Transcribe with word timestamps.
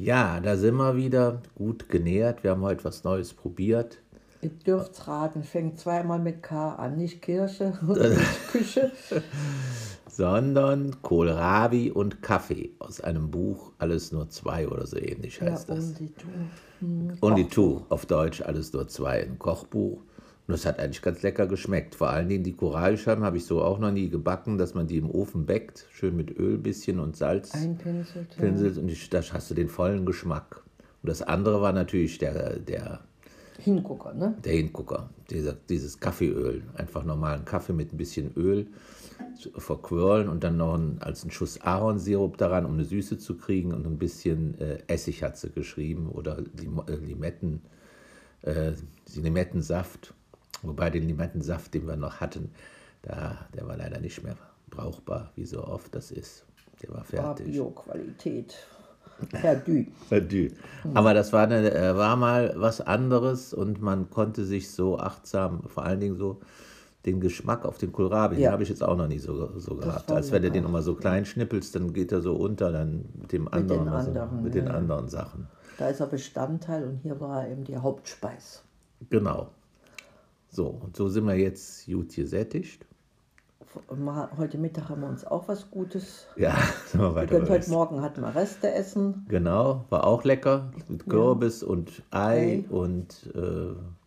Ja, 0.00 0.40
da 0.40 0.56
sind 0.56 0.76
wir 0.76 0.96
wieder 0.96 1.42
gut 1.54 1.90
genähert. 1.90 2.42
Wir 2.42 2.52
haben 2.52 2.62
heute 2.62 2.84
was 2.84 3.04
Neues 3.04 3.34
probiert. 3.34 3.98
Ihr 4.40 4.48
dürft 4.48 5.06
raten, 5.06 5.42
fängt 5.44 5.78
zweimal 5.78 6.18
mit 6.18 6.42
K 6.42 6.74
an, 6.76 6.96
nicht 6.96 7.20
Kirche 7.20 7.78
und 7.86 8.00
nicht 8.10 8.48
Küche. 8.50 8.92
Sondern 10.08 11.02
Kohlrabi 11.02 11.90
und 11.90 12.22
Kaffee 12.22 12.70
aus 12.78 13.02
einem 13.02 13.30
Buch, 13.30 13.72
alles 13.76 14.10
nur 14.10 14.30
zwei 14.30 14.66
oder 14.66 14.86
so 14.86 14.96
ähnlich 14.96 15.38
Ja, 15.38 15.50
heißt 15.52 15.68
das. 15.68 15.78
und 15.84 15.98
die 16.00 16.06
Tu. 16.14 16.26
Hm, 16.78 17.18
Only 17.20 17.42
Kochbuch. 17.42 17.54
Two, 17.54 17.86
auf 17.90 18.06
Deutsch 18.06 18.40
alles 18.40 18.72
nur 18.72 18.88
zwei, 18.88 19.24
ein 19.24 19.38
Kochbuch. 19.38 20.00
Und 20.50 20.54
das 20.54 20.66
hat 20.66 20.80
eigentlich 20.80 21.00
ganz 21.00 21.22
lecker 21.22 21.46
geschmeckt. 21.46 21.94
Vor 21.94 22.10
allen 22.10 22.28
Dingen 22.28 22.42
die 22.42 22.54
Koralscheiben 22.54 23.22
habe 23.22 23.36
ich 23.36 23.44
so 23.44 23.62
auch 23.62 23.78
noch 23.78 23.92
nie 23.92 24.08
gebacken, 24.08 24.58
dass 24.58 24.74
man 24.74 24.88
die 24.88 24.96
im 24.96 25.08
Ofen 25.08 25.46
bäckt, 25.46 25.86
schön 25.92 26.16
mit 26.16 26.36
Öl 26.36 26.58
bisschen 26.58 26.98
und 26.98 27.16
Salz 27.16 27.54
Einpinselt. 27.54 28.34
Ja. 28.36 28.42
pinselt 28.42 28.76
und 28.76 28.88
ich, 28.88 29.08
da 29.10 29.22
hast 29.22 29.48
du 29.48 29.54
den 29.54 29.68
vollen 29.68 30.04
Geschmack. 30.04 30.64
Und 31.04 31.08
das 31.08 31.22
andere 31.22 31.62
war 31.62 31.72
natürlich 31.72 32.18
der, 32.18 32.58
der, 32.58 32.98
Hingucker, 33.60 34.12
ne? 34.12 34.34
der 34.44 34.54
Hingucker, 34.54 35.10
dieser, 35.30 35.52
dieses 35.52 36.00
Kaffeeöl. 36.00 36.64
Einfach 36.74 37.04
normalen 37.04 37.44
Kaffee 37.44 37.72
mit 37.72 37.92
ein 37.92 37.96
bisschen 37.96 38.32
Öl 38.34 38.66
verquirlen 39.56 40.28
und 40.28 40.42
dann 40.42 40.56
noch 40.56 40.74
ein, 40.74 40.96
als 40.98 41.22
einen 41.22 41.30
Schuss 41.30 41.60
Ahornsirup 41.60 42.38
daran, 42.38 42.66
um 42.66 42.72
eine 42.72 42.84
Süße 42.84 43.18
zu 43.18 43.36
kriegen 43.36 43.72
und 43.72 43.86
ein 43.86 43.98
bisschen 43.98 44.58
äh, 44.58 44.78
Essig 44.88 45.22
hat 45.22 45.36
sie 45.36 45.50
geschrieben 45.50 46.08
oder 46.08 46.42
Lim 46.58 46.82
äh, 46.88 46.96
Limetten, 46.96 47.62
äh, 48.42 48.72
Limettensaft. 49.14 50.12
Wobei 50.62 50.90
den 50.90 51.06
Limettensaft, 51.06 51.74
den 51.74 51.86
wir 51.86 51.96
noch 51.96 52.20
hatten, 52.20 52.50
da, 53.02 53.38
der 53.54 53.66
war 53.66 53.76
leider 53.76 54.00
nicht 54.00 54.22
mehr 54.22 54.36
brauchbar, 54.68 55.32
wie 55.36 55.44
so 55.44 55.64
oft 55.64 55.94
das 55.94 56.10
ist. 56.10 56.44
Der 56.82 56.90
war 56.90 57.04
fertig. 57.04 57.46
Bio-Qualität. 57.46 58.54
Perdu. 59.28 59.84
Verdü. 60.08 60.50
Aber 60.94 61.12
das 61.12 61.32
war, 61.32 61.42
eine, 61.44 61.72
äh, 61.74 61.96
war 61.96 62.16
mal 62.16 62.54
was 62.56 62.80
anderes 62.80 63.52
und 63.52 63.82
man 63.82 64.08
konnte 64.10 64.44
sich 64.44 64.70
so 64.70 64.98
achtsam, 64.98 65.62
vor 65.66 65.84
allen 65.84 66.00
Dingen 66.00 66.16
so 66.16 66.40
den 67.06 67.20
Geschmack 67.20 67.64
auf 67.64 67.78
den 67.78 67.92
Kohlrabi, 67.92 68.36
den 68.36 68.44
Ja. 68.44 68.52
habe 68.52 68.62
ich 68.62 68.68
jetzt 68.68 68.82
auch 68.82 68.96
noch 68.96 69.08
nie 69.08 69.18
so, 69.18 69.58
so 69.58 69.74
gehabt. 69.76 70.10
Als 70.10 70.32
wenn 70.32 70.42
du 70.42 70.50
den 70.50 70.64
nochmal 70.64 70.82
so 70.82 70.94
klein 70.94 71.24
schnippelst, 71.24 71.74
dann 71.74 71.92
geht 71.92 72.12
er 72.12 72.20
so 72.20 72.34
unter 72.34 72.72
dann 72.72 73.06
mit 73.18 73.32
dem 73.32 73.48
anderen, 73.48 73.84
den 73.84 73.88
also 73.88 74.10
anderen, 74.10 74.42
mit 74.42 74.54
den 74.54 74.66
ja. 74.66 74.72
anderen 74.72 75.08
Sachen. 75.08 75.48
Da 75.78 75.88
ist 75.88 76.00
er 76.00 76.06
Bestandteil 76.06 76.84
und 76.84 76.98
hier 76.98 77.18
war 77.20 77.42
er 77.44 77.52
eben 77.52 77.64
die 77.64 77.76
Hauptspeis. 77.76 78.62
Genau. 79.08 79.48
So, 80.52 80.66
und 80.66 80.96
so 80.96 81.08
sind 81.08 81.26
wir 81.26 81.36
jetzt 81.36 81.86
gut 81.86 82.14
gesättigt. 82.14 82.84
Heute 84.36 84.58
Mittag 84.58 84.88
haben 84.88 85.02
wir 85.02 85.08
uns 85.08 85.24
auch 85.24 85.46
was 85.46 85.70
Gutes. 85.70 86.26
Ja, 86.36 86.58
sind 86.86 87.00
wir 87.00 87.14
weiter. 87.14 87.38
beim 87.38 87.48
heute 87.48 87.70
Morgen 87.70 88.02
hatten 88.02 88.20
wir 88.20 88.34
Reste 88.34 88.72
essen. 88.72 89.24
Genau, 89.28 89.84
war 89.90 90.04
auch 90.04 90.24
lecker. 90.24 90.72
Mit 90.88 91.08
Kürbis 91.08 91.62
und 91.62 92.02
Ei 92.10 92.64
Ei. 92.64 92.64
und 92.68 93.30
äh, 93.32 93.38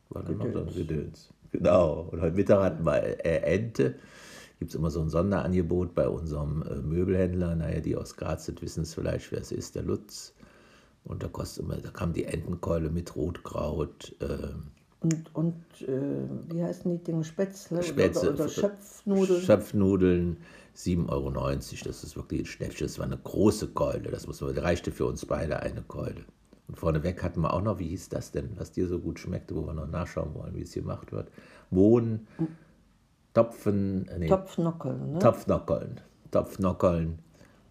war 0.09 0.23
da 0.23 0.31
noch 0.33 0.51
so 0.51 0.59
ein 0.59 0.65
Gedöns. 0.65 0.75
Gedöns. 0.75 1.29
Genau. 1.53 2.09
Und 2.11 2.19
heute 2.19 2.35
Mittag 2.35 2.61
hatten 2.61 2.83
wir 2.83 3.25
äh, 3.25 3.55
Ente. 3.55 3.95
Gibt 4.59 4.71
es 4.71 4.75
immer 4.75 4.91
so 4.91 4.99
ein 4.99 5.09
Sonderangebot 5.09 5.95
bei 5.95 6.09
unserem 6.09 6.63
äh, 6.63 6.75
Möbelhändler. 6.75 7.55
Naja, 7.55 7.79
die 7.79 7.95
aus 7.95 8.17
Graz 8.17 8.45
sind, 8.45 8.61
wissen 8.61 8.83
es 8.83 8.93
vielleicht, 8.93 9.31
wer 9.31 9.39
es 9.39 9.53
ist, 9.53 9.75
der 9.75 9.83
Lutz. 9.83 10.33
Und 11.05 11.23
da 11.23 11.27
kostet 11.27 11.63
immer, 11.65 11.77
da 11.77 11.89
kam 11.89 12.13
die 12.13 12.25
Entenkeule 12.25 12.89
mit 12.89 13.15
Rotkraut, 13.15 14.15
äh, 14.19 14.49
Und, 15.03 15.35
und 15.35 15.55
äh, 15.81 16.27
wie 16.49 16.63
heißen 16.63 16.89
die 16.89 17.03
Dinge? 17.03 17.25
Spätzle, 17.25 17.83
Spätzle, 17.83 18.31
oder, 18.31 18.45
oder 18.45 18.49
Schöpfnudeln. 18.49 19.41
Schöpfnudeln, 19.41 20.37
7,90 20.77 21.09
Euro. 21.09 21.29
Das 21.85 22.03
ist 22.03 22.15
wirklich 22.15 22.41
ein 22.41 22.45
Schnäppchen. 22.45 22.87
Das 22.87 22.97
war 22.97 23.05
eine 23.05 23.17
große 23.17 23.67
Keule. 23.69 24.11
Das 24.11 24.27
muss 24.27 24.39
man, 24.39 24.57
reichte 24.57 24.91
für 24.91 25.05
uns 25.05 25.25
beide 25.25 25.59
eine 25.59 25.81
Keule. 25.81 26.23
Und 26.69 26.79
vorneweg 26.79 27.21
hatten 27.21 27.41
wir 27.41 27.53
auch 27.53 27.61
noch, 27.61 27.79
wie 27.79 27.89
hieß 27.89 28.09
das 28.09 28.31
denn, 28.31 28.51
was 28.55 28.71
dir 28.71 28.87
so 28.87 28.99
gut 28.99 29.19
schmeckte, 29.19 29.55
wo 29.55 29.65
wir 29.65 29.73
noch 29.73 29.87
nachschauen 29.87 30.33
wollen, 30.33 30.55
wie 30.55 30.61
es 30.61 30.71
gemacht 30.71 31.11
wird. 31.11 31.29
Mohn, 31.69 32.25
Topfen, 33.33 34.09
nee, 34.17 34.27
Topfnockeln, 34.27 35.13
ne? 35.13 35.19
Topfnockeln. 35.19 36.01
Topfnockeln, 36.31 37.19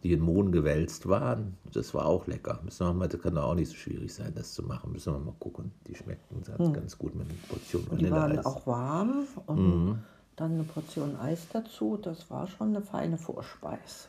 die 0.03 0.13
in 0.13 0.21
Mohn 0.21 0.51
gewälzt 0.53 1.09
waren. 1.09 1.57
Das 1.73 1.95
war 1.95 2.07
auch 2.07 2.27
lecker. 2.27 2.61
Müssen 2.65 2.87
wir 2.87 2.93
mal, 2.93 3.09
das 3.09 3.21
kann 3.21 3.35
doch 3.37 3.45
auch 3.45 3.55
nicht 3.55 3.69
so 3.71 3.77
schwierig 3.77 4.13
sein, 4.13 4.33
das 4.35 4.53
zu 4.55 4.63
machen. 4.63 4.93
Müssen 4.93 5.13
wir 5.13 5.21
mal 5.21 5.35
gucken. 5.39 5.73
Die 5.87 5.95
schmeckten 5.95 6.43
ganz, 6.43 6.73
ganz 6.73 6.99
gut 6.99 7.15
mit 7.15 7.29
einer 7.29 7.39
Portion 7.49 7.83
Hm. 7.91 7.99
Die 7.99 8.11
waren 8.11 8.23
Vanilleeis. 8.23 8.47
auch 8.47 8.67
warm 8.67 9.27
und 9.47 9.59
Mhm. 9.87 9.99
dann 10.37 10.53
eine 10.55 10.65
Portion 10.65 11.17
Eis 11.17 11.47
dazu. 11.53 11.97
Das 12.03 12.29
war 12.31 12.47
schon 12.49 12.69
eine 12.75 12.83
feine 12.83 13.17
Vorspeis. 13.19 14.09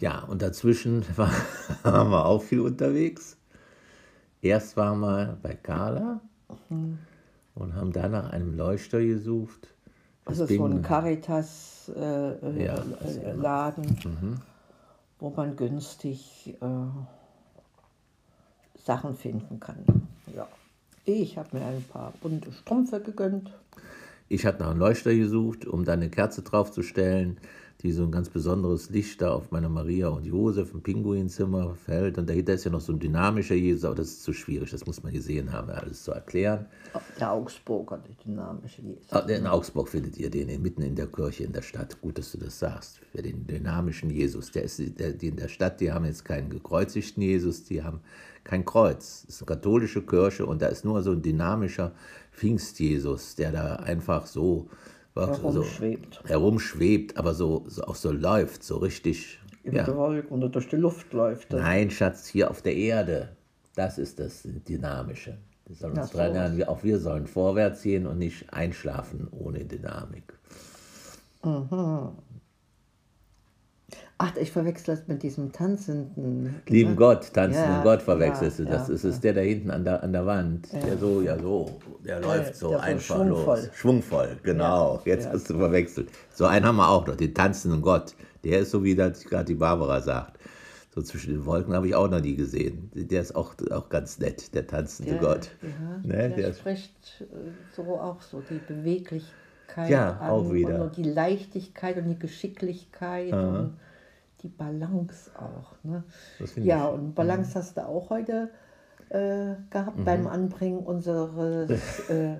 Ja, 0.00 0.20
und 0.24 0.40
dazwischen 0.42 1.04
war, 1.16 1.30
waren 1.82 2.10
wir 2.10 2.24
auch 2.24 2.42
viel 2.42 2.60
unterwegs. 2.60 3.36
Erst 4.40 4.76
waren 4.76 5.00
wir 5.00 5.36
bei 5.42 5.54
Carla 5.54 6.20
und 7.54 7.74
haben 7.74 7.92
da 7.92 8.08
nach 8.08 8.30
einem 8.30 8.56
Leuchter 8.56 9.00
gesucht. 9.04 9.74
Das 10.24 10.38
ist 10.38 10.54
so 10.56 10.64
ein 10.66 10.80
Caritas-Laden, 10.82 12.56
äh, 12.56 12.64
Ja, 12.64 12.74
äh, 12.76 13.08
ist 13.08 13.22
ja 13.22 13.34
Mhm. 13.34 14.36
Wo 15.18 15.30
man 15.30 15.56
günstig 15.56 16.56
äh, 16.60 16.66
Sachen 18.84 19.14
finden 19.14 19.60
kann. 19.60 19.84
Ja. 20.34 20.46
Ich 21.04 21.38
habe 21.38 21.56
mir 21.56 21.64
ein 21.64 21.84
paar 21.84 22.12
bunte 22.20 22.52
Strümpfe 22.52 23.00
gegönnt. 23.00 23.50
Ich 24.28 24.44
hatte 24.44 24.62
nach 24.62 24.70
einem 24.70 24.80
Leuchter 24.80 25.14
gesucht, 25.14 25.66
um 25.66 25.84
da 25.84 25.94
eine 25.94 26.10
Kerze 26.10 26.42
draufzustellen, 26.42 27.38
die 27.82 27.92
so 27.92 28.02
ein 28.02 28.10
ganz 28.10 28.28
besonderes 28.28 28.90
Licht 28.90 29.22
da 29.22 29.32
auf 29.32 29.52
meiner 29.52 29.68
Maria 29.68 30.08
und 30.08 30.26
Josef 30.26 30.74
im 30.74 30.82
Pinguinzimmer 30.82 31.76
fällt. 31.76 32.18
Und 32.18 32.28
dahinter 32.28 32.54
ist 32.54 32.64
ja 32.64 32.72
noch 32.72 32.80
so 32.80 32.92
ein 32.92 32.98
dynamischer 32.98 33.54
Jesus, 33.54 33.84
aber 33.84 33.94
das 33.94 34.08
ist 34.08 34.24
zu 34.24 34.32
schwierig, 34.32 34.70
das 34.72 34.84
muss 34.84 35.02
man 35.04 35.12
gesehen 35.12 35.52
haben, 35.52 35.70
alles 35.70 36.02
zu 36.02 36.10
erklären. 36.10 36.66
Der 37.20 37.32
Augsburger, 37.32 37.98
der 37.98 38.14
dynamische 38.24 38.82
Jesus. 38.82 39.12
Ah, 39.12 39.20
In 39.20 39.46
Augsburg 39.46 39.88
findet 39.88 40.16
ihr 40.18 40.28
den 40.28 40.60
mitten 40.60 40.82
in 40.82 40.96
der 40.96 41.06
Kirche 41.06 41.44
in 41.44 41.52
der 41.52 41.62
Stadt. 41.62 42.00
Gut, 42.00 42.18
dass 42.18 42.32
du 42.32 42.38
das 42.38 42.58
sagst. 42.58 42.98
Für 43.12 43.22
den 43.22 43.46
dynamischen 43.46 44.10
Jesus. 44.10 44.50
Der 44.50 44.64
ist 44.64 44.80
der, 44.98 45.12
die 45.12 45.28
in 45.28 45.36
der 45.36 45.48
Stadt, 45.48 45.80
die 45.80 45.92
haben 45.92 46.04
jetzt 46.04 46.24
keinen 46.24 46.50
gekreuzigten 46.50 47.22
Jesus, 47.22 47.62
die 47.62 47.84
haben 47.84 48.00
kein 48.42 48.64
Kreuz. 48.64 49.24
Es 49.28 49.36
ist 49.36 49.42
eine 49.42 49.54
katholische 49.54 50.02
Kirche 50.02 50.46
und 50.46 50.62
da 50.62 50.66
ist 50.66 50.84
nur 50.84 51.02
so 51.02 51.12
ein 51.12 51.22
dynamischer 51.22 51.92
Pfingst-Jesus, 52.32 53.36
der 53.36 53.52
da 53.52 53.76
einfach 53.76 54.26
so, 54.26 54.68
wirklich 55.18 55.38
so 55.38 55.48
Herumschwebt. 55.52 56.22
herumschwebt, 56.26 57.16
aber 57.16 57.34
so, 57.34 57.64
so 57.68 57.82
auch 57.82 57.94
so 57.96 58.10
läuft, 58.12 58.62
so 58.62 58.78
richtig. 58.78 59.38
Die 59.64 59.76
Ja. 59.76 59.86
Wolken 59.94 60.38
oder 60.38 60.48
durch 60.48 60.68
die 60.68 60.76
Luft 60.76 61.12
läuft. 61.12 61.52
er. 61.52 61.60
Nein, 61.60 61.90
Schatz, 61.90 62.26
hier 62.28 62.50
auf 62.50 62.62
der 62.62 62.74
Erde. 62.76 63.36
Das 63.74 63.98
ist 63.98 64.18
das 64.18 64.42
Dynamische. 64.44 65.36
Wir 65.66 65.76
sollen 65.76 65.92
uns 65.92 66.08
Ach 66.08 66.12
so. 66.12 66.18
erinnern, 66.18 66.62
auch 66.64 66.82
wir 66.82 66.98
sollen 66.98 67.26
vorwärts 67.26 67.82
gehen 67.82 68.06
und 68.06 68.18
nicht 68.18 68.52
einschlafen 68.52 69.28
ohne 69.30 69.64
Dynamik. 69.66 70.32
Ach, 74.20 74.34
ich 74.36 74.50
verwechsel 74.50 74.96
das 74.96 75.06
mit 75.06 75.22
diesem 75.22 75.52
tanzenden. 75.52 76.56
Lieben 76.66 76.96
Gott, 76.96 77.32
tanzenden 77.32 77.70
Ja, 77.70 77.82
Gott 77.84 78.02
verwechselst 78.02 78.58
ja, 78.58 78.64
du. 78.64 78.70
Das 78.72 78.88
ja, 78.88 78.94
ist 78.94 79.04
es 79.04 79.20
der 79.20 79.32
da 79.34 79.40
hinten 79.42 79.70
an 79.70 79.84
der, 79.84 80.02
an 80.02 80.12
der 80.12 80.26
Wand. 80.26 80.72
Der 80.72 80.98
so, 80.98 81.22
ja 81.22 81.38
so, 81.38 81.78
der 82.04 82.20
läuft 82.20 82.56
so 82.56 82.70
der 82.70 82.82
einfach 82.82 83.14
schwungvoll. 83.16 83.56
los. 83.58 83.68
Schwungvoll, 83.74 84.36
genau. 84.42 85.00
Jetzt 85.04 85.28
hast 85.28 85.48
du 85.50 85.58
verwechselt. 85.58 86.08
So 86.34 86.46
einen 86.46 86.66
haben 86.66 86.76
wir 86.76 86.88
auch 86.88 87.06
noch, 87.06 87.14
den 87.14 87.32
tanzenden 87.32 87.80
Gott. 87.80 88.16
Der 88.42 88.58
ist 88.60 88.72
so, 88.72 88.82
wie 88.82 88.96
das 88.96 89.22
gerade 89.24 89.44
die 89.44 89.54
Barbara 89.54 90.00
sagt. 90.00 90.38
So 90.92 91.00
zwischen 91.02 91.34
den 91.34 91.46
Wolken 91.46 91.74
habe 91.74 91.86
ich 91.86 91.94
auch 91.94 92.08
noch 92.10 92.20
nie 92.20 92.34
gesehen. 92.34 92.90
Der 92.94 93.22
ist 93.22 93.36
auch, 93.36 93.54
auch 93.70 93.88
ganz 93.88 94.18
nett, 94.18 94.52
der 94.52 94.66
tanzende 94.66 95.16
Gott. 95.18 95.50
Ne, 96.02 96.14
der, 96.16 96.28
der 96.30 96.48
ist- 96.48 96.58
spricht 96.58 97.20
äh, 97.20 97.24
so 97.76 97.82
auch 98.00 98.20
so 98.20 98.42
die 98.50 98.58
Beweglichkeit 98.66 99.90
Ja, 99.90 100.16
an 100.18 100.30
auch 100.30 100.52
wieder. 100.52 100.82
und 100.82 100.96
die 100.96 101.04
Leichtigkeit 101.04 101.96
und 101.98 102.08
die 102.08 102.18
Geschicklichkeit 102.18 103.32
und 103.32 103.74
die 104.42 104.48
Balance 104.48 105.30
auch. 105.36 105.74
Ne? 105.82 106.04
Ja, 106.56 106.86
und 106.86 107.14
Balance 107.14 107.54
hast 107.58 107.76
du 107.76 107.86
auch 107.86 108.10
heute 108.10 108.50
äh, 109.10 109.54
gehabt 109.70 110.04
beim 110.04 110.22
Mhm. 110.22 110.26
Anbringen 110.28 110.78
unseres 110.80 111.70
äh, 112.10 112.38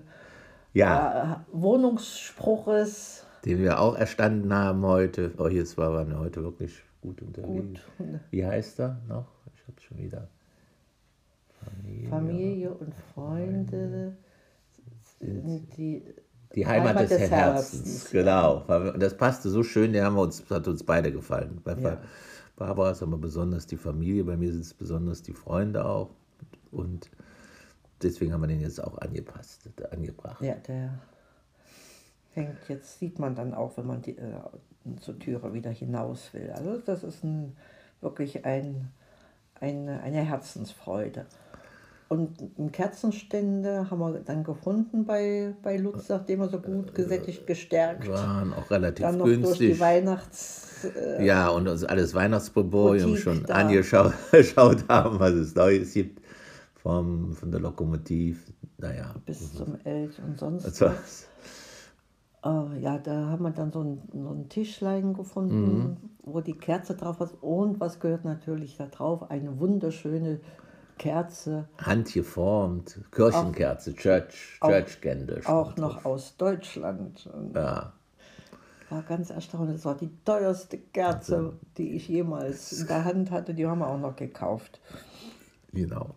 Ja, 0.75 1.35
äh, 1.35 1.37
Wohnungsspruches. 1.53 3.25
den 3.45 3.59
wir 3.59 3.81
auch 3.81 3.97
erstanden 3.97 4.53
haben 4.53 4.85
heute. 4.85 5.33
Oh, 5.39 5.49
jetzt 5.49 5.77
waren 5.79 6.09
wir 6.09 6.19
heute 6.19 6.43
wirklich 6.43 6.83
gut 7.01 7.23
unterwegs. 7.23 7.81
Gut. 7.99 8.07
Wie 8.31 8.45
heißt 8.45 8.81
er 8.81 9.01
noch? 9.09 9.27
Ich 9.55 9.63
habe 9.67 9.81
schon 9.81 9.99
wieder. 9.99 10.29
Familie. 11.65 12.09
Familie 12.09 12.71
und 12.75 12.95
Freunde. 13.15 14.17
Die, 15.21 16.05
Die 16.55 16.67
Heimat, 16.67 16.89
Heimat 16.97 17.03
des, 17.11 17.19
des 17.19 17.31
Herzens. 17.31 17.83
Herzens, 17.85 18.11
Genau. 18.11 18.63
Und 18.67 19.01
das 19.03 19.17
passte 19.17 19.51
so 19.51 19.63
schön, 19.63 19.93
der 19.93 20.05
haben 20.05 20.17
uns, 20.17 20.45
hat 20.51 20.67
uns 20.67 20.83
beide 20.83 21.13
gefallen. 21.13 21.61
Bei 21.63 21.75
Ja. 21.75 21.99
Barbara 22.57 22.91
ist 22.91 23.03
aber 23.03 23.19
besonders 23.19 23.67
die 23.67 23.77
Familie, 23.77 24.25
bei 24.25 24.37
mir 24.37 24.51
sind 24.51 24.63
es 24.63 24.75
besonders 24.75 25.23
die 25.23 25.33
Freunde 25.33 25.85
auch. 25.85 26.11
Und 26.73 27.09
deswegen 28.03 28.33
haben 28.33 28.41
wir 28.41 28.49
den 28.49 28.61
jetzt 28.61 28.83
auch 28.83 28.99
angepasst, 28.99 29.69
angebracht. 29.93 30.43
Ja, 30.43 30.55
der 30.55 30.99
hängt 32.35 32.69
jetzt, 32.69 32.99
sieht 32.99 33.19
man 33.19 33.35
dann 33.35 33.55
auch, 33.55 33.77
wenn 33.77 33.87
man 33.87 34.03
die, 34.03 34.17
äh, 34.19 34.33
zur 35.01 35.19
Türe 35.19 35.53
wieder 35.53 35.71
hinaus 35.71 36.33
will. 36.33 36.51
Also 36.51 36.79
das 36.79 37.05
ist 37.05 37.23
ein, 37.23 37.57
wirklich 38.01 38.45
ein, 38.45 38.91
eine, 39.61 40.01
eine 40.03 40.23
Herzensfreude. 40.23 41.27
Und 42.09 42.73
Kerzenstände 42.73 43.91
haben 43.91 43.99
wir 43.99 44.21
dann 44.21 44.43
gefunden 44.43 45.05
bei, 45.05 45.55
bei 45.63 45.77
Lutz, 45.77 46.09
nachdem 46.09 46.41
wir 46.41 46.49
so 46.49 46.59
gut 46.59 46.95
gesättigt, 46.95 47.47
gestärkt. 47.47 48.09
Waren 48.09 48.55
auch 48.55 48.71
relativ 48.71 49.05
Dann 49.05 49.19
noch 49.19 49.27
durch 49.27 49.37
die 49.37 49.43
günstig. 49.43 49.81
Weihnachts... 49.81 50.87
Äh, 50.97 51.27
Ja, 51.27 51.49
und 51.51 51.69
uns 51.69 51.85
alles 51.85 52.15
Weihnachtsboborium 52.15 53.11
Boutique 53.11 53.23
schon 53.23 53.43
da. 53.45 53.55
angeschaut 53.57 54.15
geschaut 54.33 54.89
haben, 54.89 55.19
was 55.21 55.33
es 55.33 55.55
Neues 55.55 55.93
gibt. 55.93 56.23
Vom, 56.77 57.33
von 57.35 57.51
der 57.51 57.61
Lokomotiv. 57.61 58.53
Naja. 58.79 59.15
bis 59.27 59.53
zum 59.55 59.77
Elch 59.85 60.19
und 60.25 60.39
sonst 60.39 60.65
Das 60.65 60.81
war, 60.81 60.95
Äh, 62.45 62.81
ja, 62.81 62.99
da 62.99 63.27
haben 63.27 63.43
wir 63.43 63.51
dann 63.51 63.73
so 63.73 63.81
ein, 63.83 64.01
so 64.13 64.31
ein 64.31 64.49
Tischlein 64.49 65.13
gefunden, 65.13 65.79
Mhm. 65.79 65.97
wo 66.23 66.41
die 66.41 66.53
Kerze 66.57 66.95
drauf 66.95 67.21
ist. 67.21 67.35
Und 67.43 67.81
was 67.81 67.99
gehört 68.01 68.25
natürlich 68.25 68.77
da 68.77 68.87
drauf? 68.87 69.29
Eine 69.31 69.59
wunderschöne 69.59 70.39
Kerze, 70.99 71.69
handgeformt, 71.79 73.01
Kirchenkerze, 73.11 73.95
Church, 73.95 74.59
auch- 74.61 74.69
Church 74.69 75.01
Candle. 75.01 75.43
stand 75.43 75.57
auch 75.57 75.77
noch 75.77 75.95
drauf. 75.95 76.07
aus 76.07 76.37
Deutschland. 76.37 77.29
Ja, 77.55 77.93
war 78.91 79.03
ganz 79.03 79.31
erstaunlich. 79.31 79.77
Das 79.77 79.85
war 79.85 79.97
die 79.97 80.11
teuerste 80.25 80.79
Kerze, 80.79 81.53
die 81.77 81.93
ich 81.97 82.09
jemals 82.09 82.73
in 82.73 82.87
der 82.89 83.05
Hand 83.05 83.31
hatte. 83.31 83.55
Die 83.55 83.67
haben 83.67 83.79
wir 83.79 83.87
auch 83.89 83.99
noch 83.99 84.17
gekauft. 84.17 84.81
genau. 85.73 86.11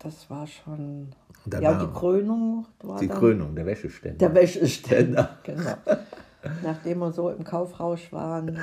Das 0.00 0.30
war 0.30 0.46
schon. 0.46 1.08
Dann 1.44 1.60
ja, 1.62 1.74
die 1.84 1.92
Krönung 1.92 2.66
war 2.82 3.00
die 3.00 3.08
dann 3.08 3.18
Krönung, 3.18 3.56
der 3.56 3.66
Wäscheständer. 3.66 4.18
der 4.18 4.34
Wäscheständer. 4.34 5.38
Genau. 5.42 5.74
Nachdem 6.62 7.00
wir 7.00 7.10
so 7.10 7.30
im 7.30 7.42
Kaufrausch 7.42 8.12
waren, 8.12 8.58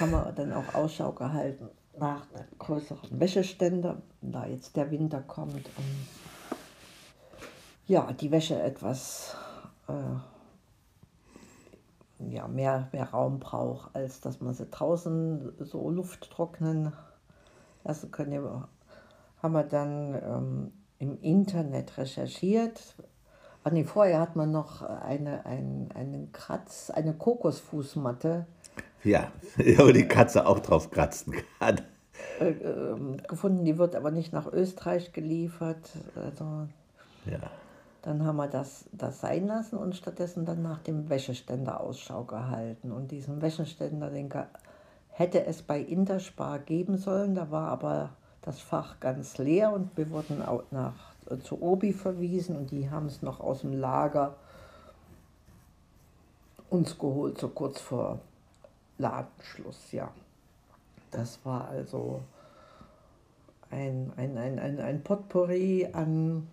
haben 0.00 0.10
wir 0.10 0.32
dann 0.34 0.52
auch 0.54 0.74
Ausschau 0.74 1.12
gehalten 1.12 1.68
nach 2.00 2.26
einem 2.34 2.48
größeren 2.58 3.20
Wäscheständer, 3.20 4.02
da 4.20 4.46
jetzt 4.46 4.74
der 4.76 4.90
Winter 4.90 5.20
kommt 5.20 5.66
und 5.66 6.06
ja, 7.86 8.12
die 8.12 8.30
Wäsche 8.30 8.60
etwas 8.60 9.36
äh, 9.88 9.92
ja, 12.28 12.48
mehr, 12.48 12.88
mehr 12.92 13.10
Raum 13.10 13.38
braucht, 13.38 13.94
als 13.94 14.20
dass 14.20 14.40
man 14.40 14.54
sie 14.54 14.66
draußen 14.66 15.52
so 15.58 15.90
Luft 15.90 16.30
trocknen 16.30 16.92
lassen 17.84 18.10
können. 18.10 18.64
Haben 19.42 19.52
wir 19.52 19.64
dann 19.64 20.14
ähm, 20.14 20.72
im 20.98 21.20
Internet 21.20 21.98
recherchiert. 21.98 22.94
Ah, 23.64 23.70
nee, 23.70 23.84
vorher 23.84 24.20
hat 24.20 24.36
man 24.36 24.50
noch 24.50 24.82
eine, 24.82 25.44
ein, 25.46 25.90
einen 25.94 26.32
Kratz, 26.32 26.90
eine 26.90 27.14
Kokosfußmatte 27.14 28.46
Ja, 29.04 29.30
wo 29.56 29.90
die 29.90 30.06
Katze 30.06 30.46
auch 30.46 30.60
drauf 30.60 30.90
kratzen 30.90 31.34
kann. 31.58 31.80
ähm, 32.40 33.16
gefunden, 33.28 33.64
die 33.64 33.78
wird 33.78 33.96
aber 33.96 34.10
nicht 34.10 34.32
nach 34.32 34.52
Österreich 34.52 35.12
geliefert. 35.12 35.90
Also 36.14 36.68
Ja, 37.26 37.50
Dann 38.02 38.24
haben 38.24 38.36
wir 38.36 38.48
das, 38.48 38.84
das 38.92 39.20
sein 39.20 39.46
lassen 39.46 39.76
und 39.76 39.96
stattdessen 39.96 40.44
dann 40.44 40.62
nach 40.62 40.80
dem 40.80 41.08
Wäscheständer 41.08 41.80
Ausschau 41.80 42.24
gehalten. 42.24 42.92
Und 42.92 43.10
diesen 43.10 43.40
Wäscheständer, 43.40 44.10
den 44.10 44.28
hätte 45.10 45.44
es 45.46 45.62
bei 45.62 45.80
Interspar 45.80 46.58
geben 46.58 46.96
sollen, 46.96 47.34
da 47.34 47.50
war 47.50 47.68
aber 47.68 48.10
das 48.42 48.60
Fach 48.60 49.00
ganz 49.00 49.38
leer 49.38 49.72
und 49.72 49.96
wir 49.96 50.10
wurden 50.10 50.42
auch 50.42 50.62
nach, 50.70 50.94
äh, 51.30 51.38
zu 51.38 51.60
Obi 51.62 51.92
verwiesen 51.92 52.56
und 52.56 52.70
die 52.70 52.90
haben 52.90 53.06
es 53.06 53.22
noch 53.22 53.40
aus 53.40 53.60
dem 53.60 53.78
Lager 53.78 54.34
uns 56.70 56.98
geholt, 56.98 57.38
so 57.38 57.48
kurz 57.48 57.80
vor 57.80 58.20
Ladenschluss, 59.00 59.92
ja. 59.92 60.12
Das 61.10 61.44
war 61.44 61.68
also 61.68 62.22
ein, 63.70 64.12
ein, 64.16 64.36
ein, 64.38 64.58
ein, 64.58 64.80
ein 64.80 65.02
Potpourri 65.02 65.88
an 65.92 66.46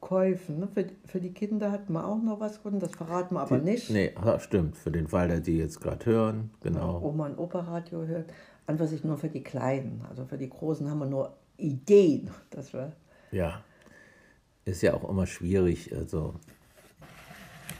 Käufen. 0.00 0.60
Ne? 0.60 0.68
Für, 0.72 0.86
für 1.06 1.20
die 1.20 1.32
Kinder 1.32 1.72
hatten 1.72 1.92
wir 1.92 2.06
auch 2.06 2.22
noch 2.22 2.40
was 2.40 2.56
gefunden, 2.56 2.80
das 2.80 2.92
verraten 2.92 3.34
wir 3.34 3.40
aber 3.40 3.58
nicht. 3.58 3.90
Nee, 3.90 4.14
stimmt. 4.38 4.76
Für 4.76 4.90
den 4.90 5.08
Fall, 5.08 5.28
dass 5.28 5.42
die 5.42 5.58
jetzt 5.58 5.80
gerade 5.80 6.04
hören, 6.06 6.50
genau. 6.62 7.00
Oma 7.02 7.26
und 7.26 7.38
Opa 7.38 7.60
Radio 7.60 8.06
hört. 8.06 8.30
An 8.66 8.78
was 8.78 8.92
ich 8.92 9.04
nur 9.04 9.18
für 9.18 9.28
die 9.28 9.42
Kleinen, 9.42 10.02
also 10.08 10.24
für 10.24 10.38
die 10.38 10.48
Großen 10.48 10.88
haben 10.88 10.98
wir 10.98 11.06
nur 11.06 11.34
Ideen, 11.56 12.30
dass 12.50 12.72
wir 12.72 12.92
Ja. 13.30 13.62
Ist 14.64 14.82
ja 14.82 14.94
auch 14.94 15.08
immer 15.08 15.26
schwierig, 15.26 15.94
also 15.94 16.34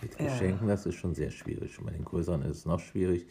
mit 0.04 0.20
Ja. 0.20 0.26
Geschenken, 0.26 0.68
das 0.68 0.86
ist 0.86 0.94
schon 0.96 1.14
sehr 1.14 1.30
schwierig. 1.30 1.78
Bei 1.82 1.90
den 1.90 2.04
größeren 2.04 2.42
ist 2.42 2.58
es 2.58 2.66
noch 2.66 2.80
schwierig. 2.80 3.26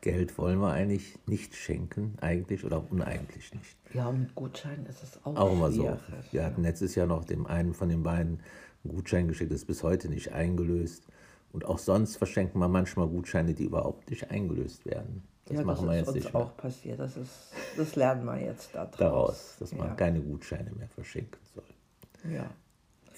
Geld 0.00 0.36
wollen 0.38 0.60
wir 0.60 0.72
eigentlich 0.72 1.18
nicht 1.26 1.54
schenken, 1.54 2.16
eigentlich 2.22 2.64
oder 2.64 2.82
uneigentlich 2.90 3.52
nicht. 3.52 3.76
ja 3.92 4.10
mit 4.10 4.34
Gutschein 4.34 4.86
ist 4.86 5.02
es 5.02 5.18
auch, 5.24 5.36
Auch 5.36 5.52
immer 5.52 5.70
so. 5.70 5.98
Wir 6.30 6.44
hatten 6.44 6.62
letztes 6.62 6.94
Jahr 6.94 7.06
noch 7.06 7.24
dem 7.24 7.46
einen 7.46 7.74
von 7.74 7.88
den 7.90 8.02
beiden 8.02 8.40
einen 8.82 8.94
Gutschein 8.94 9.28
geschickt, 9.28 9.50
das 9.50 9.60
ist 9.60 9.66
bis 9.66 9.82
heute 9.82 10.08
nicht 10.08 10.32
eingelöst. 10.32 11.06
Und 11.52 11.64
auch 11.64 11.78
sonst 11.78 12.16
verschenken 12.16 12.60
wir 12.60 12.68
manchmal 12.68 13.08
Gutscheine, 13.08 13.54
die 13.54 13.64
überhaupt 13.64 14.08
nicht 14.08 14.30
eingelöst 14.30 14.86
werden. 14.86 15.22
Das 15.46 15.58
ja, 15.58 15.64
machen 15.64 15.86
das 15.86 15.94
wir 15.94 16.00
ist 16.00 16.06
jetzt 16.06 16.14
nicht 16.14 16.32
mehr 16.32 16.42
auch 16.42 16.56
passiert. 16.56 17.00
Das, 17.00 17.16
ist, 17.16 17.52
das 17.76 17.96
lernen 17.96 18.24
wir 18.24 18.40
jetzt 18.40 18.74
da 18.74 18.86
draus. 18.86 18.98
daraus, 18.98 19.56
dass 19.58 19.72
man 19.74 19.88
ja. 19.88 19.94
keine 19.94 20.20
Gutscheine 20.20 20.70
mehr 20.70 20.88
verschenken 20.88 21.40
soll. 21.54 22.32
Ja. 22.32 22.48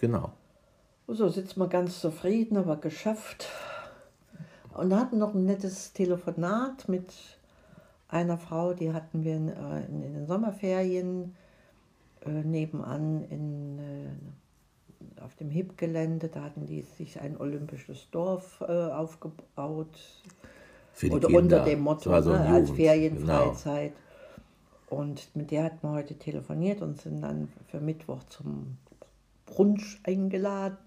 Genau. 0.00 0.32
So 1.08 1.28
sitzen 1.28 1.60
wir 1.60 1.68
ganz 1.68 2.00
zufrieden, 2.00 2.56
aber 2.56 2.76
geschafft. 2.76 3.48
Und 4.72 4.94
hatten 4.96 5.18
noch 5.18 5.34
ein 5.34 5.44
nettes 5.44 5.92
Telefonat 5.92 6.88
mit 6.88 7.12
einer 8.08 8.38
Frau, 8.38 8.72
die 8.72 8.92
hatten 8.92 9.24
wir 9.24 9.36
in, 9.36 9.48
äh, 9.48 9.84
in, 9.86 10.02
in 10.02 10.14
den 10.14 10.26
Sommerferien 10.26 11.34
äh, 12.24 12.30
nebenan 12.30 13.24
in, 13.28 13.78
äh, 13.78 15.20
auf 15.20 15.34
dem 15.36 15.50
HIP-Gelände. 15.50 16.28
Da 16.28 16.42
hatten 16.42 16.66
die 16.66 16.82
sich 16.82 17.20
ein 17.20 17.38
olympisches 17.38 18.08
Dorf 18.10 18.62
äh, 18.66 18.72
aufgebaut. 18.72 19.98
Für 20.92 21.06
die 21.06 21.12
Oder 21.12 21.28
Kinder. 21.28 21.42
unter 21.42 21.64
dem 21.64 21.80
Motto 21.80 22.22
so 22.22 22.32
ne, 22.32 22.46
als 22.46 22.70
Ferienfreizeit. 22.70 23.92
Und 24.88 25.34
mit 25.34 25.50
der 25.50 25.64
hatten 25.64 25.78
wir 25.82 25.92
heute 25.92 26.14
telefoniert 26.14 26.82
und 26.82 27.00
sind 27.00 27.22
dann 27.22 27.50
für 27.70 27.80
Mittwoch 27.80 28.22
zum 28.24 28.76
Brunch 29.52 30.00
eingeladen. 30.04 30.78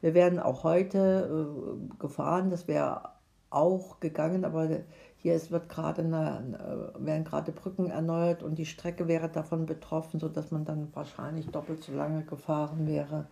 Wir 0.00 0.14
wären 0.14 0.38
auch 0.40 0.64
heute 0.64 1.78
äh, 1.78 1.98
gefahren, 2.00 2.50
das 2.50 2.66
wäre 2.66 3.10
auch 3.50 4.00
gegangen, 4.00 4.44
aber 4.44 4.68
hier 5.18 5.34
ist, 5.34 5.50
wird 5.50 5.68
gerade 5.68 6.02
eine, 6.02 6.92
äh, 6.98 7.04
werden 7.04 7.24
gerade 7.24 7.52
Brücken 7.52 7.90
erneuert 7.90 8.42
und 8.42 8.56
die 8.56 8.66
Strecke 8.66 9.06
wäre 9.08 9.28
davon 9.28 9.66
betroffen, 9.66 10.18
sodass 10.18 10.50
man 10.50 10.64
dann 10.64 10.88
wahrscheinlich 10.94 11.48
doppelt 11.48 11.82
so 11.82 11.92
lange 11.92 12.22
gefahren 12.22 12.86
wäre 12.86 13.26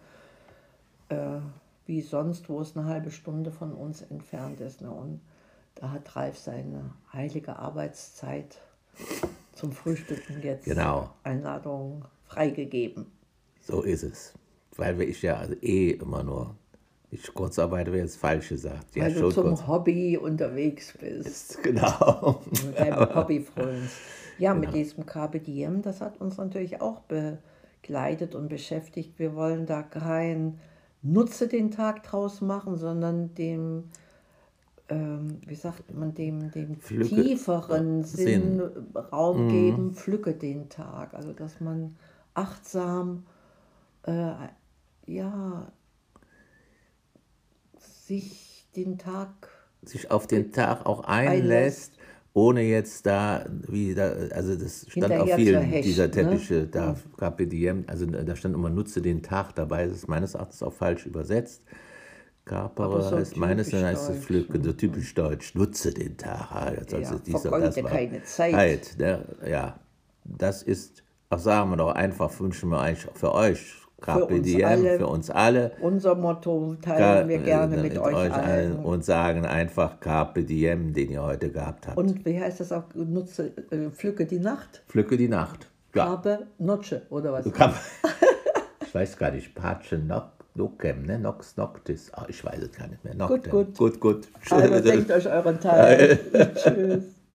äh, 1.09 1.39
wie 1.87 2.03
sonst, 2.03 2.49
wo 2.49 2.61
es 2.61 2.77
eine 2.77 2.87
halbe 2.87 3.11
Stunde 3.11 3.51
von 3.51 3.73
uns 3.73 4.03
entfernt 4.03 4.61
ist. 4.61 4.83
Ne? 4.83 4.91
Und 4.91 5.21
da 5.75 5.91
hat 5.91 6.15
Ralf 6.15 6.39
seine 6.39 6.91
heilige 7.13 7.57
Arbeitszeit 7.57 8.59
zum 9.53 9.73
Frühstücken 9.73 10.43
jetzt 10.43 10.65
Genau. 10.65 11.11
Einladung 11.25 12.05
freigegeben. 12.27 13.07
So 13.69 13.83
ist 13.83 14.03
es. 14.03 14.33
Weil 14.77 15.01
ich 15.03 15.21
ja 15.21 15.37
also 15.37 15.55
eh 15.61 15.91
immer 15.91 16.23
nur, 16.23 16.57
ich 17.11 17.35
Kurzarbeiter 17.35 17.93
wäre 17.93 18.03
jetzt 18.03 18.17
falsch 18.17 18.49
gesagt. 18.49 18.97
Ja, 18.97 19.05
Weil 19.05 19.13
du 19.13 19.21
schon 19.21 19.33
zum 19.33 19.43
kurz. 19.49 19.67
Hobby 19.67 20.17
unterwegs 20.17 20.95
bist. 20.99 21.59
Genau. 21.63 22.41
mit 22.51 22.79
deinem 22.79 23.15
Hobby 23.15 23.41
frönst. 23.41 23.97
Ja, 24.39 24.55
mit 24.55 24.73
diesem 24.73 25.05
Carpe 25.05 25.41
Diem, 25.41 25.83
das 25.83 26.01
hat 26.01 26.19
uns 26.21 26.39
natürlich 26.39 26.81
auch 26.81 27.03
begleitet 27.83 28.35
und 28.35 28.49
beschäftigt. 28.49 29.19
Wir 29.19 29.35
wollen 29.35 29.67
da 29.67 29.83
kein 29.83 30.59
Nutze 31.03 31.47
den 31.47 31.71
Tag 31.71 32.05
draus 32.05 32.41
machen, 32.41 32.79
sondern 32.79 33.35
dem, 33.35 33.85
ähm, 34.89 35.41
wie 35.47 35.57
sagt 35.57 35.93
man, 35.95 36.15
dem, 36.15 36.51
dem 36.53 36.81
tieferen 36.81 38.03
Sinn, 38.05 38.61
Sinn. 38.61 38.63
Raum 38.95 39.49
geben, 39.49 39.93
pflücke 39.93 40.33
den 40.33 40.71
Tag. 40.71 41.13
Also, 41.13 41.33
dass 41.33 41.61
man 41.61 41.97
achtsam, 42.35 43.25
äh, 44.09 44.49
ja, 45.13 45.73
sich 47.79 48.67
den 48.77 48.99
Tag 48.99 49.49
Sich 49.83 50.11
auf 50.11 50.27
den 50.27 50.53
Tag 50.53 50.87
auch 50.87 51.05
einlässt, 51.05 51.93
Einlässt. 51.93 51.93
ohne 52.33 52.63
jetzt 52.63 53.07
da, 53.07 53.47
wie 53.69 53.95
da, 53.95 54.09
also 54.33 54.57
das 54.57 54.87
stand 54.89 55.15
auf 55.15 55.33
vielen 55.35 55.63
hechten, 55.63 55.83
dieser 55.83 56.05
ne? 56.07 56.11
Teppiche, 56.13 56.67
da 56.67 56.97
Carpe 57.17 57.47
Diem, 57.47 57.85
also 57.87 58.07
da 58.07 58.35
stand 58.37 58.55
immer 58.55 58.71
nutze 58.71 59.01
den 59.03 59.23
Tag 59.23 59.55
dabei, 59.55 59.87
das 59.87 59.99
ist 59.99 60.09
meines 60.09 60.35
Erachtens 60.35 60.63
auch 60.63 60.73
falsch 60.73 61.07
übersetzt. 61.07 61.63
Carpere 62.45 63.03
so 63.03 63.17
heißt 63.17 63.37
meines 63.37 63.73
Erachtens 63.73 64.07
deutsch, 64.07 64.21
Pflücke, 64.27 64.65
so 64.65 64.73
typisch 64.73 65.15
deutsch, 65.15 65.55
nutze 65.55 65.93
den 65.93 66.17
Tag. 66.17 66.79
Jetzt 66.79 66.93
Ja, 66.93 66.99
also 66.99 67.19
dies 67.19 67.45
und 67.45 67.61
das 67.61 67.83
war- 67.83 67.91
keine 67.91 68.23
Zeit. 68.25 68.55
Halt, 68.55 68.99
ne? 68.99 69.25
Ja, 69.47 69.79
das 70.25 70.63
ist, 70.63 71.03
ach 71.29 71.39
sagen 71.39 71.71
wir 71.71 71.77
doch 71.77 71.93
einfach, 71.93 72.41
wünschen 72.41 72.71
wir 72.71 72.81
eigentlich 72.81 73.07
für 73.15 73.35
euch 73.35 73.75
Carpe 74.01 74.35
uns 74.35 74.43
diem 74.47 74.65
alle. 74.67 74.99
für 74.99 75.07
uns 75.07 75.31
alle. 75.31 75.73
Unser 75.81 76.15
Motto 76.15 76.77
teilen 76.81 77.29
wir 77.29 77.39
gerne 77.39 77.77
Äh, 77.77 77.83
mit, 77.83 77.99
euch, 77.99 78.33
allen. 78.33 78.77
und 78.77 79.05
sagen 79.05 79.45
einfach 79.45 79.99
Carpe 80.01 80.45
diem, 80.45 80.93
den 80.93 81.11
ihr 81.11 81.23
heute 81.23 81.51
gehabt 81.51 81.89
habt. 81.89 81.97
Und 81.99 82.25
wie 82.25 82.41
heißt 82.41 82.61
das 82.61 82.71
auch? 82.73 82.85
Nutze, 82.95 83.53
äh, 83.71 83.91
pflücke 83.91 84.25
die 84.27 84.39
Nacht. 84.39 84.83
Pflücke 84.89 85.17
die 85.17 85.29
Nacht. 85.29 85.67
Ja. 85.95 86.07
Habe 86.09 86.47
Noche 86.59 87.03
oder 87.11 87.33
was? 87.33 87.45
Ich 88.87 88.95
weiß 88.95 89.19
gar 89.19 89.31
nicht, 89.33 89.55
Pace 89.55 89.93
Noc- 90.09 90.31
Nocem, 90.55 91.03
ne? 91.05 91.19
Nox 91.19 91.57
Noctis. 91.59 92.11
Ah, 92.15 92.25
ich 92.27 92.43
weiß 92.43 92.59
es 92.63 92.73
gar 92.73 92.89
nicht 92.89 93.05
mehr. 93.05 93.15
Noctem. 93.15 93.51
gut. 93.51 93.77
Gut, 93.77 94.01
gut. 94.01 94.29
Also 94.51 94.81
denkt 94.89 95.11
euch 95.11 95.27
euren 95.31 95.61
Teil. 95.61 96.19
Tschüss. 96.55 97.05